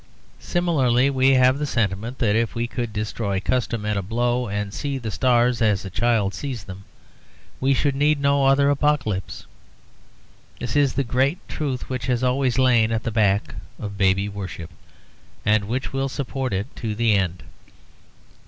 Similarly, 0.39 1.11
we 1.11 1.33
have 1.35 1.59
the 1.59 1.67
sentiment 1.67 2.17
that 2.17 2.35
if 2.35 2.55
we 2.55 2.65
could 2.65 2.91
destroy 2.91 3.39
custom 3.39 3.85
at 3.85 3.97
a 3.97 4.01
blow 4.01 4.47
and 4.47 4.73
see 4.73 4.97
the 4.97 5.11
stars 5.11 5.61
as 5.61 5.85
a 5.85 5.91
child 5.91 6.33
sees 6.33 6.63
them, 6.63 6.85
we 7.59 7.75
should 7.75 7.95
need 7.95 8.19
no 8.19 8.45
other 8.45 8.67
apocalypse. 8.71 9.45
This 10.59 10.75
is 10.75 10.93
the 10.93 11.03
great 11.03 11.37
truth 11.47 11.87
which 11.87 12.07
has 12.07 12.23
always 12.23 12.57
lain 12.57 12.91
at 12.91 13.03
the 13.03 13.11
back 13.11 13.53
of 13.77 13.95
baby 13.99 14.27
worship, 14.27 14.71
and 15.45 15.65
which 15.65 15.93
will 15.93 16.09
support 16.09 16.51
it 16.51 16.75
to 16.77 16.95
the 16.95 17.13
end. 17.13 17.43